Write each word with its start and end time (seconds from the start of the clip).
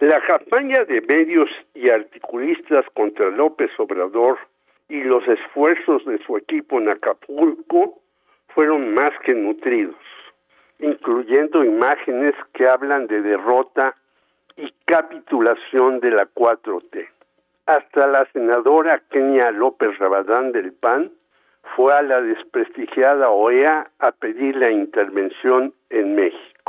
La 0.00 0.18
campaña 0.22 0.82
de 0.86 1.02
medios 1.02 1.50
y 1.74 1.90
articulistas 1.90 2.86
contra 2.94 3.28
López 3.28 3.70
Obrador 3.76 4.38
y 4.88 5.02
los 5.02 5.28
esfuerzos 5.28 6.02
de 6.06 6.16
su 6.24 6.38
equipo 6.38 6.78
en 6.78 6.88
Acapulco 6.88 8.00
fueron 8.48 8.94
más 8.94 9.12
que 9.26 9.34
nutridos, 9.34 10.00
incluyendo 10.78 11.62
imágenes 11.62 12.34
que 12.54 12.66
hablan 12.66 13.08
de 13.08 13.20
derrota 13.20 13.94
y 14.56 14.72
capitulación 14.86 16.00
de 16.00 16.12
la 16.12 16.26
4T. 16.34 17.06
Hasta 17.66 18.06
la 18.06 18.26
senadora 18.32 19.02
Kenia 19.10 19.50
López 19.50 19.98
Rabadán 19.98 20.52
del 20.52 20.72
PAN 20.72 21.12
fue 21.76 21.92
a 21.92 22.00
la 22.00 22.22
desprestigiada 22.22 23.28
OEA 23.28 23.90
a 23.98 24.12
pedir 24.12 24.56
la 24.56 24.70
intervención 24.70 25.74
en 25.90 26.14
México. 26.14 26.59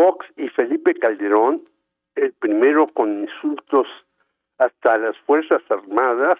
Fox 0.00 0.26
y 0.38 0.48
Felipe 0.48 0.94
Calderón, 0.94 1.62
el 2.14 2.32
primero 2.32 2.86
con 2.86 3.20
insultos 3.20 3.86
hasta 4.56 4.96
las 4.96 5.14
Fuerzas 5.26 5.60
Armadas 5.68 6.38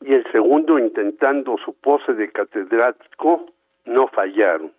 y 0.00 0.14
el 0.14 0.24
segundo 0.32 0.80
intentando 0.80 1.56
su 1.64 1.74
pose 1.74 2.12
de 2.14 2.28
catedrático, 2.32 3.46
no 3.84 4.08
fallaron. 4.08 4.72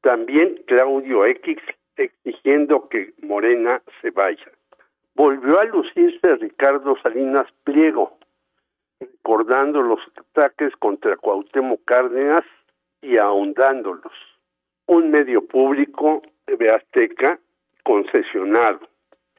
También 0.00 0.62
Claudio 0.66 1.26
X 1.26 1.58
exigiendo 1.98 2.88
que 2.88 3.12
Morena 3.20 3.82
se 4.00 4.12
vaya. 4.12 4.50
Volvió 5.14 5.60
a 5.60 5.64
lucirse 5.64 6.36
Ricardo 6.36 6.96
Salinas 7.02 7.52
Pliego, 7.64 8.16
recordando 8.98 9.82
los 9.82 10.00
ataques 10.16 10.74
contra 10.76 11.18
Cuauhtémoc 11.18 11.84
Cárdenas 11.84 12.46
y 13.02 13.18
ahondándolos. 13.18 14.14
Un 14.86 15.10
medio 15.10 15.46
público 15.46 16.22
de 16.46 16.70
Azteca 16.70 17.38
concesionado. 17.82 18.80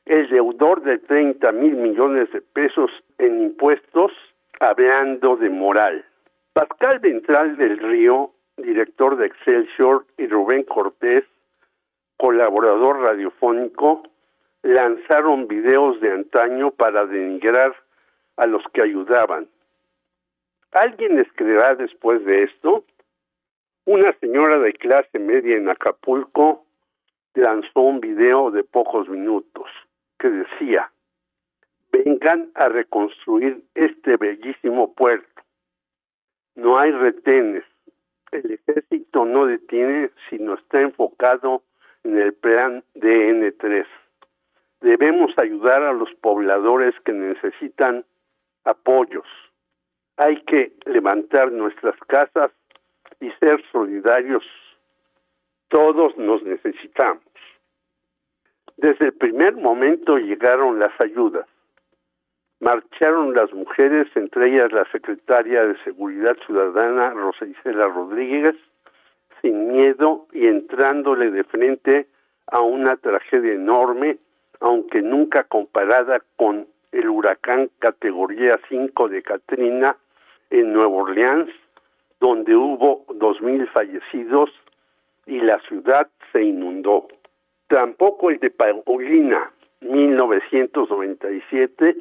El 0.06 0.30
deudor 0.30 0.82
de 0.84 1.00
30 1.00 1.52
mil 1.52 1.76
millones 1.76 2.32
de 2.32 2.42
pesos 2.42 2.92
en 3.18 3.42
impuestos 3.44 4.12
hablando 4.60 5.36
de 5.36 5.50
moral. 5.50 6.06
Pascal 6.54 7.00
Ventral 7.00 7.58
del 7.58 7.78
Río, 7.78 8.32
director 8.58 9.18
de 9.18 9.28
Excelsior, 9.28 10.06
y 10.18 10.28
Rubén 10.28 10.64
Cortés, 10.64 11.24
colaborador 12.18 13.02
radiofónico, 13.02 14.04
lanzaron 14.64 15.48
videos 15.48 16.00
de 16.02 16.12
antaño 16.12 16.72
para 16.72 17.06
denigrar 17.06 17.76
a 18.38 18.48
los 18.48 18.64
que 18.74 18.82
ayudaban. 18.82 19.48
¿Alguien 20.72 21.16
les 21.16 21.28
después 21.78 22.24
de 22.26 22.44
esto? 22.44 22.84
Una 23.86 24.14
señora 24.20 24.60
de 24.60 24.74
clase 24.74 25.20
media 25.20 25.58
en 25.58 25.70
Acapulco 25.70 26.67
lanzó 27.42 27.82
un 27.82 28.00
video 28.00 28.52
de 28.52 28.64
pocos 28.64 29.08
minutos 29.08 29.70
que 30.20 30.30
decía, 30.30 30.92
vengan 31.92 32.50
a 32.56 32.70
reconstruir 32.70 33.64
este 33.76 34.18
bellísimo 34.18 34.94
puerto. 34.94 35.42
No 36.56 36.78
hay 36.78 36.92
retenes. 36.92 37.64
El 38.32 38.52
ejército 38.52 39.26
no 39.26 39.46
detiene, 39.46 40.10
sino 40.30 40.56
está 40.56 40.82
enfocado 40.82 41.62
en 42.04 42.18
el 42.18 42.34
plan 42.34 42.84
DN3. 42.96 43.86
Debemos 44.82 45.32
ayudar 45.38 45.84
a 45.84 45.94
los 45.94 46.14
pobladores 46.16 46.94
que 47.06 47.14
necesitan 47.14 48.06
apoyos. 48.64 49.28
Hay 50.18 50.42
que 50.44 50.74
levantar 50.86 51.52
nuestras 51.52 51.98
casas 52.08 52.52
y 53.20 53.30
ser 53.40 53.64
solidarios. 53.72 54.44
Todos 55.70 56.18
nos 56.18 56.44
necesitamos. 56.44 57.24
Desde 58.78 59.06
el 59.06 59.14
primer 59.14 59.56
momento 59.56 60.18
llegaron 60.18 60.80
las 60.80 60.94
ayudas. 61.02 61.48
Marcharon 62.60 63.34
las 63.34 63.52
mujeres, 63.54 64.08
entre 64.16 64.50
ellas 64.50 64.72
la 64.72 64.86
secretaria 64.92 65.66
de 65.66 65.78
Seguridad 65.84 66.38
Ciudadana, 66.46 67.12
Rosa 67.12 67.46
Isela 67.46 67.88
Rodríguez, 67.88 68.56
sin 69.42 69.68
miedo 69.68 70.28
y 70.32 70.48
entrándole 70.48 71.32
de 71.32 71.44
frente 71.44 72.08
a 72.48 72.62
una 72.62 72.96
tragedia 72.98 73.54
enorme, 73.54 74.18
aunque 74.60 75.02
nunca 75.02 75.44
comparada 75.44 76.22
con 76.36 76.68
el 76.92 77.10
huracán 77.10 77.70
categoría 77.80 78.60
5 78.70 79.10
de 79.10 79.22
Katrina 79.22 79.98
en 80.50 80.74
Nueva 80.74 80.90
Orleans, 80.90 81.50
donde 82.20 82.56
hubo 82.56 83.06
dos 83.16 83.42
mil 83.42 83.68
fallecidos 83.68 84.50
y 85.28 85.40
la 85.40 85.60
ciudad 85.68 86.08
se 86.32 86.42
inundó. 86.42 87.08
Tampoco 87.68 88.30
el 88.30 88.40
de 88.40 88.50
Paulina, 88.50 89.52
1997, 89.82 91.98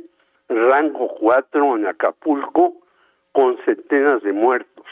rango 0.49 1.09
4 1.21 1.77
en 1.77 1.87
Acapulco, 1.87 2.75
con 3.33 3.59
centenas 3.65 4.23
de 4.23 4.33
muertos, 4.33 4.87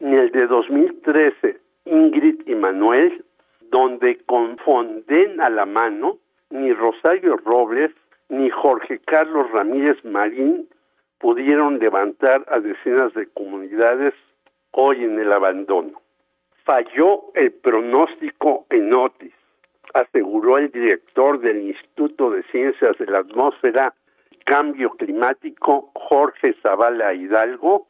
ni 0.00 0.16
el 0.16 0.30
de 0.32 0.46
2013, 0.46 1.58
Ingrid 1.86 2.46
y 2.46 2.54
Manuel, 2.54 3.24
donde 3.70 4.18
con 4.26 4.58
Fonden 4.58 5.40
a 5.40 5.48
la 5.48 5.64
mano, 5.64 6.18
ni 6.50 6.72
Rosario 6.72 7.36
Robles 7.36 7.92
ni 8.28 8.50
Jorge 8.50 9.00
Carlos 9.00 9.50
Ramírez 9.52 10.04
Marín 10.04 10.68
pudieron 11.18 11.78
levantar 11.78 12.44
a 12.48 12.60
decenas 12.60 13.14
de 13.14 13.26
comunidades 13.28 14.14
hoy 14.72 15.04
en 15.04 15.18
el 15.18 15.32
abandono. 15.32 16.02
Falló 16.68 17.32
el 17.32 17.50
pronóstico 17.52 18.66
en 18.68 18.92
Otis, 18.92 19.32
aseguró 19.94 20.58
el 20.58 20.70
director 20.70 21.40
del 21.40 21.62
Instituto 21.62 22.30
de 22.30 22.42
Ciencias 22.52 22.94
de 22.98 23.06
la 23.06 23.20
Atmósfera 23.20 23.94
Cambio 24.44 24.90
Climático, 24.90 25.90
Jorge 25.94 26.54
Zavala 26.62 27.14
Hidalgo, 27.14 27.88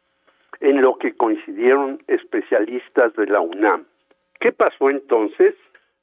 en 0.60 0.80
lo 0.80 0.96
que 0.96 1.16
coincidieron 1.16 2.00
especialistas 2.06 3.12
de 3.14 3.26
la 3.26 3.40
UNAM. 3.40 3.84
¿Qué 4.38 4.52
pasó 4.52 4.90
entonces? 4.90 5.56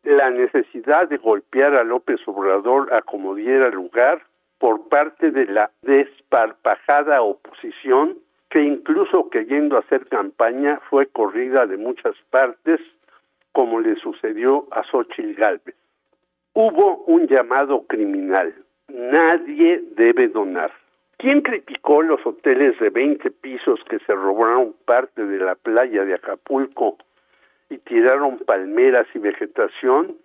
La 0.04 0.30
necesidad 0.30 1.08
de 1.08 1.16
golpear 1.16 1.76
a 1.76 1.86
López 1.86 2.20
Obrador 2.26 2.94
a 2.94 3.02
como 3.04 3.36
diera 3.36 3.70
lugar 3.70 4.22
por 4.58 4.90
parte 4.90 5.32
de 5.32 5.46
la 5.46 5.72
desparpajada 5.82 7.22
oposición 7.22 8.18
que 8.50 8.62
incluso 8.62 9.30
queriendo 9.30 9.78
hacer 9.78 10.08
campaña 10.08 10.80
fue 10.90 11.08
corrida 11.08 11.66
de 11.66 11.78
muchas 11.78 12.16
partes 12.30 12.80
como 13.52 13.80
le 13.80 13.96
sucedió 13.96 14.68
a 14.72 14.84
Xochitl 14.84 15.34
Gálvez. 15.34 15.76
Hubo 16.54 17.04
un 17.06 17.28
llamado 17.28 17.86
criminal. 17.88 18.54
Nadie 18.88 19.84
debe 19.96 20.28
donar. 20.28 20.72
¿Quién 21.18 21.42
criticó 21.42 22.02
los 22.02 22.26
hoteles 22.26 22.78
de 22.80 22.90
20 22.90 23.32
pisos 23.32 23.80
que 23.90 24.00
se 24.00 24.14
robaron 24.14 24.76
parte 24.86 25.26
de 25.26 25.40
la 25.40 25.56
playa 25.56 26.04
de 26.04 26.14
Acapulco 26.14 26.98
y 27.70 27.78
tiraron 27.80 28.38
palmeras 28.40 29.08
y 29.14 29.20
vegetación? 29.20 30.18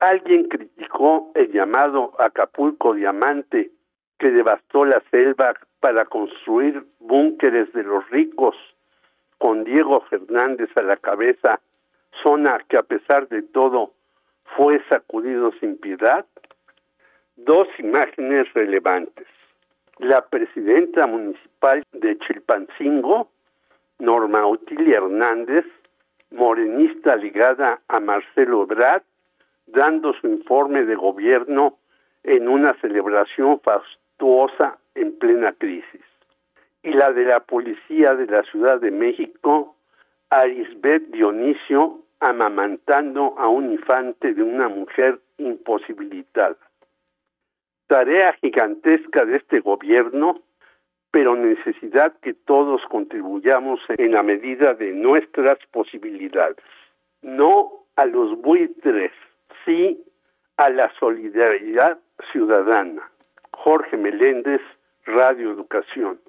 ¿Alguien 0.00 0.44
criticó 0.48 1.32
el 1.34 1.50
llamado 1.50 2.12
Acapulco 2.18 2.94
Diamante 2.94 3.70
que 4.18 4.30
devastó 4.30 4.84
la 4.84 5.02
selva 5.10 5.54
para 5.80 6.04
construir 6.04 6.84
búnkeres 6.98 7.72
de 7.72 7.84
los 7.84 8.08
ricos 8.10 8.56
con 9.38 9.64
Diego 9.64 10.00
Fernández 10.10 10.68
a 10.76 10.82
la 10.82 10.96
cabeza, 10.96 11.60
zona 12.22 12.58
que 12.68 12.76
a 12.76 12.82
pesar 12.82 13.28
de 13.28 13.42
todo 13.42 13.92
fue 14.56 14.82
sacudido 14.88 15.52
sin 15.60 15.78
piedad? 15.78 16.26
Dos 17.36 17.68
imágenes 17.78 18.52
relevantes. 18.54 19.26
La 19.98 20.26
presidenta 20.26 21.06
municipal 21.06 21.84
de 21.92 22.18
Chilpancingo, 22.18 23.30
Norma 23.98 24.46
Otilia 24.46 24.98
Hernández, 24.98 25.64
morenista 26.30 27.16
ligada 27.16 27.80
a 27.88 28.00
Marcelo 28.00 28.64
Ebrard, 28.64 29.02
dando 29.66 30.12
su 30.14 30.26
informe 30.26 30.84
de 30.84 30.94
gobierno 30.94 31.78
en 32.22 32.48
una 32.48 32.74
celebración 32.80 33.58
en 34.94 35.18
plena 35.18 35.52
crisis. 35.52 36.04
Y 36.82 36.90
la 36.90 37.12
de 37.12 37.24
la 37.24 37.40
policía 37.40 38.14
de 38.14 38.26
la 38.26 38.42
Ciudad 38.44 38.80
de 38.80 38.90
México, 38.90 39.76
Arisbet 40.30 41.10
Dionisio, 41.10 42.00
amamantando 42.20 43.34
a 43.38 43.48
un 43.48 43.72
infante 43.72 44.34
de 44.34 44.42
una 44.42 44.68
mujer 44.68 45.20
imposibilitada. 45.38 46.56
Tarea 47.86 48.34
gigantesca 48.40 49.24
de 49.24 49.36
este 49.36 49.60
gobierno, 49.60 50.42
pero 51.10 51.36
necesidad 51.36 52.12
que 52.20 52.34
todos 52.34 52.82
contribuyamos 52.90 53.80
en 53.96 54.12
la 54.12 54.22
medida 54.22 54.74
de 54.74 54.92
nuestras 54.92 55.58
posibilidades. 55.70 56.56
No 57.22 57.86
a 57.96 58.04
los 58.04 58.40
buitres, 58.40 59.12
sí 59.64 60.02
a 60.56 60.68
la 60.70 60.92
solidaridad 60.98 61.98
ciudadana. 62.32 63.10
Jorge 63.68 63.98
Meléndez, 63.98 64.62
Radio 65.04 65.52
Educación. 65.52 66.18